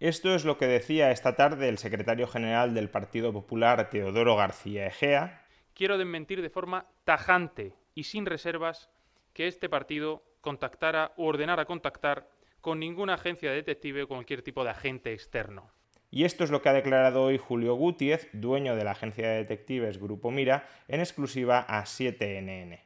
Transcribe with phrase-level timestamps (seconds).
[0.00, 4.86] Esto es lo que decía esta tarde el secretario general del Partido Popular, Teodoro García
[4.86, 5.42] Egea.
[5.74, 8.88] Quiero desmentir de forma tajante y sin reservas
[9.34, 12.26] que este partido contactara o ordenara contactar
[12.62, 15.70] con ninguna agencia de detective o cualquier tipo de agente externo.
[16.10, 19.36] Y esto es lo que ha declarado hoy Julio Gutiérrez, dueño de la agencia de
[19.36, 22.80] detectives Grupo Mira, en exclusiva a 7NN.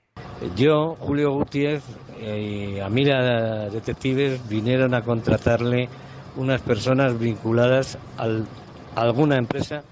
[0.57, 1.85] Yo, Julio Gutiérrez
[2.21, 5.89] y a Mira Detectives vinieron a contratarle
[6.37, 8.47] unas personas vinculadas al,
[8.95, 9.83] a alguna empresa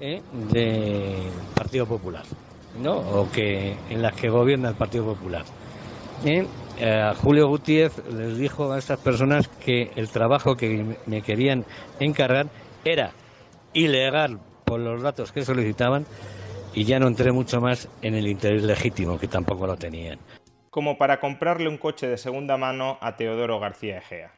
[0.00, 0.22] ¿eh?
[0.52, 2.24] del Partido Popular,
[2.80, 2.96] ¿no?
[2.96, 5.44] O que en las que gobierna el Partido Popular.
[6.24, 6.46] ¿eh?
[6.80, 11.64] Eh, Julio Gutiérrez les dijo a estas personas que el trabajo que me querían
[11.98, 12.46] encargar
[12.84, 13.10] era
[13.72, 16.06] ilegal por los datos que solicitaban
[16.74, 20.18] y ya no entré mucho más en el interés legítimo, que tampoco lo tenían.
[20.70, 24.37] Como para comprarle un coche de segunda mano a Teodoro García Egea.